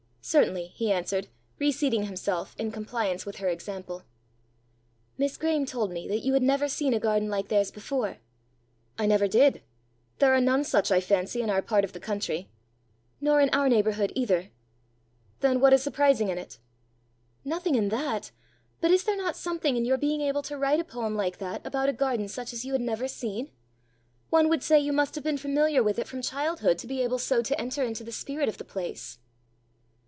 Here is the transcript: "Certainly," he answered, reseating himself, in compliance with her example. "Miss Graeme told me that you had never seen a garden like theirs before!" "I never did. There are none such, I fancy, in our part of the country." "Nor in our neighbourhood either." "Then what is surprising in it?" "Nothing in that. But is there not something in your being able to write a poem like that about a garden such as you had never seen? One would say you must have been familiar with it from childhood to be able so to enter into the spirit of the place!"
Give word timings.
"Certainly," 0.23 0.67
he 0.75 0.91
answered, 0.91 1.29
reseating 1.57 2.03
himself, 2.03 2.55
in 2.59 2.71
compliance 2.71 3.25
with 3.25 3.37
her 3.37 3.49
example. 3.49 4.03
"Miss 5.17 5.35
Graeme 5.35 5.65
told 5.65 5.91
me 5.91 6.07
that 6.09 6.19
you 6.21 6.33
had 6.33 6.43
never 6.43 6.69
seen 6.69 6.93
a 6.93 6.99
garden 6.99 7.27
like 7.27 7.47
theirs 7.47 7.71
before!" 7.71 8.19
"I 8.99 9.07
never 9.07 9.27
did. 9.27 9.63
There 10.19 10.31
are 10.35 10.39
none 10.39 10.63
such, 10.63 10.91
I 10.91 11.01
fancy, 11.01 11.41
in 11.41 11.49
our 11.49 11.63
part 11.63 11.83
of 11.83 11.93
the 11.93 11.99
country." 11.99 12.51
"Nor 13.19 13.41
in 13.41 13.49
our 13.49 13.67
neighbourhood 13.67 14.11
either." 14.13 14.51
"Then 15.39 15.59
what 15.59 15.73
is 15.73 15.81
surprising 15.81 16.29
in 16.29 16.37
it?" 16.37 16.59
"Nothing 17.43 17.73
in 17.73 17.89
that. 17.89 18.29
But 18.79 18.91
is 18.91 19.03
there 19.05 19.17
not 19.17 19.35
something 19.35 19.75
in 19.75 19.85
your 19.85 19.97
being 19.97 20.21
able 20.21 20.43
to 20.43 20.57
write 20.57 20.79
a 20.79 20.83
poem 20.83 21.15
like 21.15 21.39
that 21.39 21.65
about 21.65 21.89
a 21.89 21.93
garden 21.93 22.27
such 22.27 22.53
as 22.53 22.63
you 22.63 22.73
had 22.73 22.81
never 22.81 23.07
seen? 23.07 23.49
One 24.29 24.49
would 24.49 24.61
say 24.61 24.79
you 24.79 24.93
must 24.93 25.15
have 25.15 25.23
been 25.23 25.39
familiar 25.39 25.81
with 25.81 25.97
it 25.97 26.07
from 26.07 26.21
childhood 26.21 26.77
to 26.77 26.85
be 26.87 27.01
able 27.01 27.17
so 27.17 27.41
to 27.41 27.59
enter 27.59 27.83
into 27.83 28.03
the 28.03 28.11
spirit 28.11 28.47
of 28.47 28.59
the 28.59 28.63
place!" 28.63 29.17